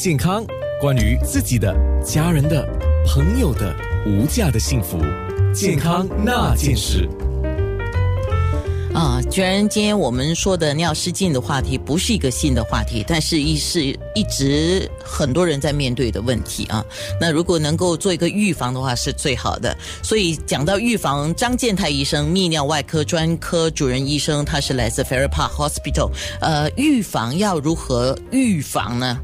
[0.00, 0.46] 健康，
[0.80, 2.64] 关于自己的、家人的、
[3.04, 3.74] 朋友的
[4.06, 4.96] 无价的幸福，
[5.52, 7.08] 健康那件事。
[8.94, 16.84] 啊，居然今天我们说的尿失禁的话题不是一个新的话题，但是一是一直很多人在面对的问题啊。
[17.20, 19.76] 那如果能够做一个预防的话，是最好的。
[20.00, 26.12] 所以讲到预防，张建泰医生，泌尿外科专科主任医生，他是来自 f a i r Park Hospital。
[26.40, 29.18] 呃，预防要如何预防呢？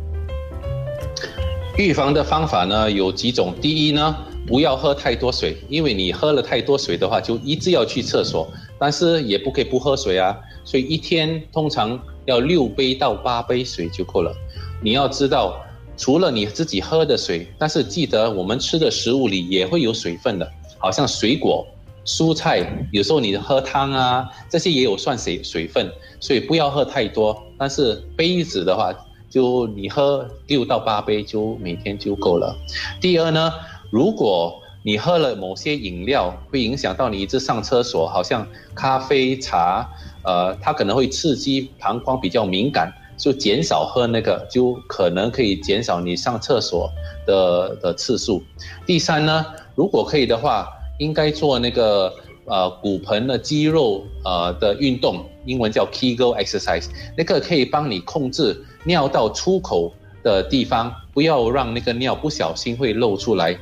[1.77, 14.33] 预防的方法呢有几种，第一呢，不要喝太多水，因为你喝了太多水的话，就一直要去厕所，但是也不可以不喝水啊，所以一天通常要六杯到八杯水就够了。
[14.81, 15.61] 你要知道，
[15.97, 21.67] 除了你自己喝的水，但是记得我们吃的食物里也会有水分的，好像水果、
[22.07, 28.95] 蔬菜，有时候你喝汤啊，这些也有算水水分，所以不要喝太多，但是杯子的话。
[29.35, 32.57] 就你喝六到八杯就每天就够了。
[33.01, 33.53] 第二呢，
[33.91, 39.91] 如果你喝了某些饮料会影响到你一直上厕所，好像咖啡、茶，
[40.23, 46.89] 呃，它可能会刺激膀胱比较敏感，就减少喝那个，就可能可以减少你上厕所
[47.27, 48.41] 的的次数。
[48.87, 50.69] 第三呢，如果可以的话，
[51.01, 52.15] 应该做那个
[52.45, 56.87] 呃骨盆的肌肉呃的运动，英文叫 Kegel exercise，
[57.17, 58.65] 那个可以帮你控制。
[58.85, 63.57] 尿道出口的地方，不要让那个尿不小心会漏出来。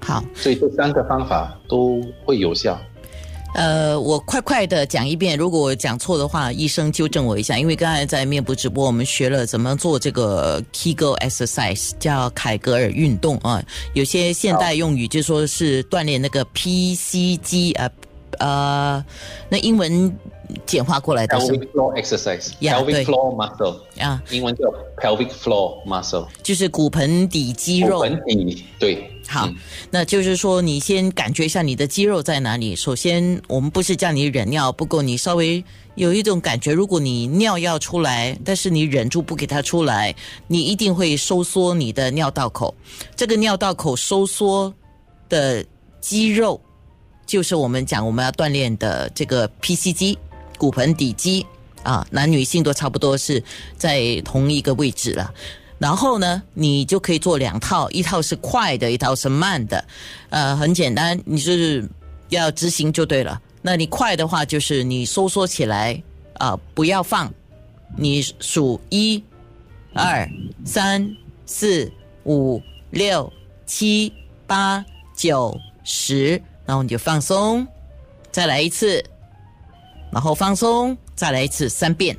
[0.00, 2.78] 好，所以这三个方法都会有效。
[3.54, 7.58] 呃，我快快的讲一遍，如果我讲错的话，医生纠正我一下。
[7.58, 13.62] 因为刚才在面部直播，我们学了怎么做这个 Kegel exercise，叫凯格尔运动啊。
[13.92, 17.90] 有些现代用语就说是锻炼那个 PCG 啊，
[18.38, 19.04] 呃，
[19.50, 20.10] 那英文。
[20.72, 24.64] 简化过来的 pelvic floor exercise，pelvic floor muscle 啊，英文叫
[24.96, 27.98] pelvic floor muscle，就是骨盆底肌肉。
[27.98, 29.46] 骨盆底对，好，
[29.90, 32.74] 那就是说你先感觉一下你的肌肉在哪里。
[32.74, 35.62] 首先，我们不是叫你忍尿，不过你稍微
[35.94, 40.14] 有一种感觉，如果你尿要出来，但是你忍住不给它出来，
[40.46, 42.74] 你一定会收缩你的尿道口。
[43.14, 44.72] 这个尿道口收缩
[45.28, 45.62] 的
[46.00, 46.58] 肌肉，
[47.26, 50.16] 就是我们讲我们要锻炼的这个 PCG。
[50.62, 51.44] 骨盆底肌
[51.82, 53.42] 啊，男女性都差不多是
[53.76, 55.34] 在同一个位置了。
[55.76, 59.84] 然后呢，你就可以做两套，一套是快的，一套是慢的。
[60.30, 61.84] 呃，很简单，你是
[62.28, 63.42] 要执行就对了。
[63.60, 66.00] 那你快的话，就是你收缩起来
[66.34, 67.28] 啊，不要放，
[67.96, 69.20] 你数一、
[69.92, 70.30] 二、
[70.64, 71.12] 三、
[71.44, 71.90] 四、
[72.24, 73.32] 五、六、
[73.66, 74.12] 七、
[74.46, 74.84] 八、
[75.16, 77.66] 九、十，然后你就放松，
[78.30, 79.04] 再来一次。
[80.12, 82.16] 然后放松，再来一次三遍。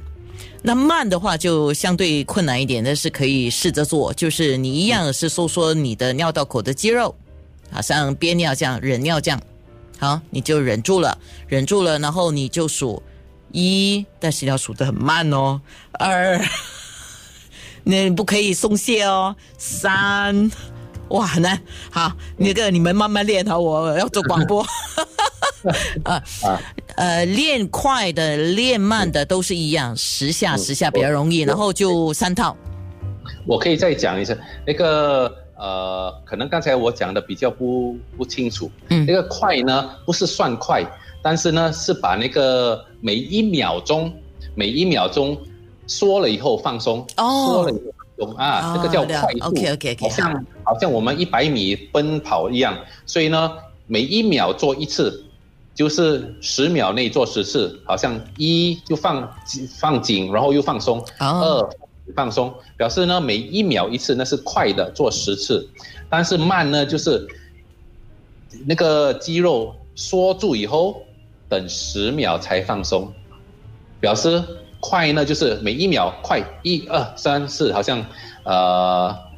[0.61, 4.13] 那慢的话就相对困难一点，但是可以试着做。
[4.13, 7.13] 就是你一样是收缩你的尿道口的肌肉，
[7.69, 9.39] 好像憋尿这样、忍尿这样。
[9.99, 11.17] 好，你就忍住了，
[11.47, 13.03] 忍住了，然后你就数
[13.51, 15.61] 一，但是要数得很慢哦。
[15.99, 16.41] 二，
[17.83, 19.35] 那不可以松懈哦。
[19.57, 20.49] 三，
[21.09, 21.61] 哇，很难。
[21.91, 24.65] 好，那个你们慢慢练好，我要做广播。
[26.03, 26.61] 啊啊
[26.95, 32.55] 呃，练快的、练慢的都是一样，十下十下比较容易，然后就三套。
[33.47, 38.69] 我可以再讲一下那个呃，可能刚才我讲的比较不不清楚。
[38.89, 40.83] 嗯，那个快呢，不是算快，
[41.21, 44.13] 但是呢是把那个每一秒钟
[44.53, 45.37] 每一秒钟
[45.87, 49.39] 缩了以后放松，缩了以后放松啊，这个叫快速。
[49.47, 53.51] OK OK OK，好像好像我们一百米奔跑一样，所以呢
[53.87, 55.23] 每一秒做一次。
[55.75, 59.27] 就是十秒内做十次，好像一就放
[59.79, 61.69] 放紧，然后又放松，二
[62.15, 65.67] 放松，表示呢每一秒一次，那是快的做十次，
[66.09, 67.27] 但是慢呢就是
[68.65, 71.01] 那个肌肉缩住以后，
[71.49, 73.11] 等十秒才放松，
[73.99, 74.43] 表示
[74.79, 78.05] 快呢就是每一秒快一二三四，好像
[78.43, 79.32] 呃。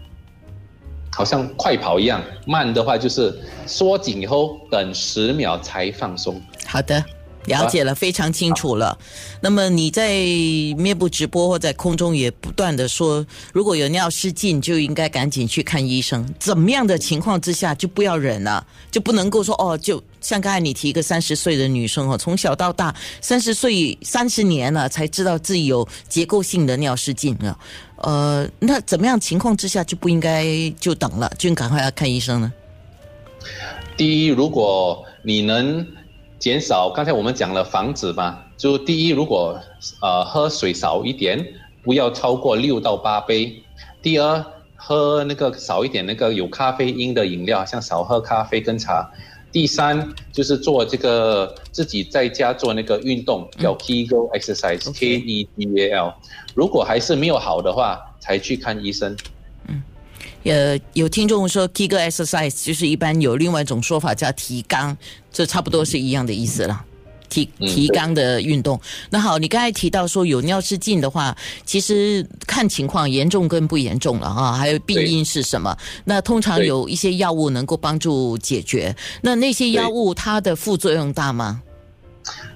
[1.16, 3.34] 好像快跑一样，慢的话就是
[3.66, 6.42] 缩紧以后等十秒才放松。
[6.68, 7.02] 好的，
[7.48, 8.98] 了解了，非常清楚了。
[9.42, 10.10] 那么你在
[10.78, 16.28] 面部直播或在空中也不断的说，如果有尿失禁就应该赶紧去看医生。
[16.40, 27.58] 怎么样的情况之下就不要忍了，就不能够说哦，就像刚才你提一个三十岁的女生哦，从小到大三十岁三十年了才知道自己有结构性的尿失禁了。
[27.98, 32.52] 呃，那怎么样情况之下就不应该就等了，就赶快要看医生呢？
[33.96, 35.86] 第一，如果你能
[36.38, 39.60] 减少，刚才我们讲了防止嘛，就第一，如果
[40.02, 41.46] 呃喝水少一点，
[41.84, 43.64] 不要超过六到八杯。
[44.02, 44.46] 第二，
[44.76, 49.10] 喝那个少一点那个有咖啡因的饮料，像少喝咖啡跟茶。
[49.52, 56.14] 第三就是做这个自己在家做那个运动，叫 Kegel exercise，K E G A L。
[56.54, 59.16] 如果还是没有好的话，才去看医生。
[60.46, 64.96] 呃，有听众说 Kegel exercise 就是一般有另外一种说法叫提肛，
[65.32, 66.86] 这差不多是一样的意思了。
[67.28, 68.80] 提提肛的运动。
[69.10, 75.76] 那好，你刚才提到说有尿失禁的话，其实看情况严重跟不严重了啊，还有病因是什么？
[76.06, 78.96] 那通常有一些药物能够帮助解决。
[79.22, 81.62] 那那些药物它的副作用大吗？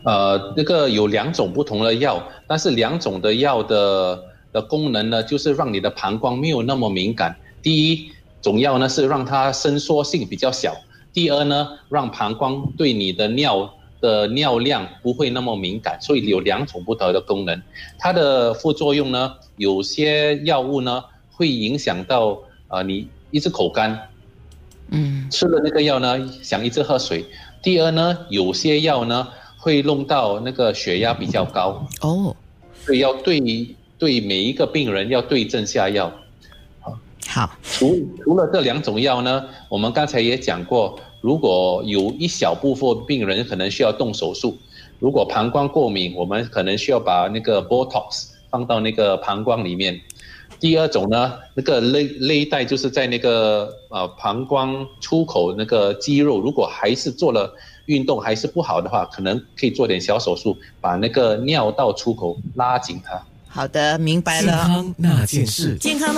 [0.05, 7.35] 呃，那个有两种不同的药，但是两种的药的的功能呢，就是让你的膀胱没有那么敏感。
[7.61, 8.11] 第一
[8.41, 10.75] 种药呢是让它伸缩性比较小，
[11.13, 17.61] 第二呢让膀胱对你的尿的尿量不会那么敏感，所以有两种不同的功能。
[17.97, 22.39] 它的副作用呢，有些药物呢会影响到
[22.69, 24.09] 呃你一直口干，
[24.91, 27.25] 嗯吃了那个药呢，想一直喝水。
[27.61, 29.27] 第二呢，有些药呢
[29.57, 32.33] 会弄到那个血压比较高，哦，
[32.85, 33.41] 所以要对
[33.97, 36.09] 对每一个病人要对症下药。
[37.39, 44.57] 好，除除了这两种药呢，我们刚才也讲过，如果有一小部分病人可能需要动手术，
[44.99, 50.01] 如果膀胱过敏，我们可能需要把那个 Botox 放到那个膀胱里面。
[50.59, 57.55] 第二种呢，那个勒勒带就是在那个呃膀胱出口那个肌肉，如果还是做了
[57.85, 63.17] 运动还是不好的话，可能可以做点小手术，把那个尿道出口拉紧它。
[63.51, 64.63] 好的，明白了健了。
[64.63, 65.75] 康那件事。
[65.77, 66.17] 健康的。